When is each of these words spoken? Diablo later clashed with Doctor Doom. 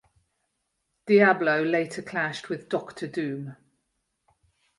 Diablo 1.05 1.61
later 1.63 2.01
clashed 2.01 2.49
with 2.49 2.67
Doctor 2.69 3.05
Doom. 3.05 3.55